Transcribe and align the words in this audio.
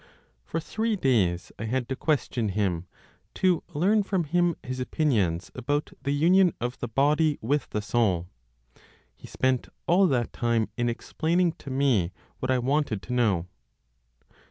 For 0.43 0.59
three 0.59 0.95
days 0.95 1.51
I 1.59 1.65
had 1.65 1.87
to 1.89 1.95
question 1.95 2.49
him, 2.49 2.87
to 3.35 3.63
learn 3.75 4.01
from 4.01 4.23
him 4.23 4.55
his 4.63 4.79
opinions 4.79 5.51
about 5.53 5.91
the 6.01 6.09
union 6.09 6.55
of 6.59 6.79
the 6.79 6.87
body 6.87 7.37
with 7.39 7.69
the 7.69 7.83
soul; 7.83 8.27
he 9.15 9.27
spent 9.27 9.69
all 9.85 10.07
that 10.07 10.33
time 10.33 10.69
in 10.75 10.89
explaining 10.89 11.51
to 11.59 11.69
me 11.69 12.13
what 12.39 12.49
I 12.49 12.57
wanted 12.57 13.03
to 13.03 13.13
know. 13.13 13.47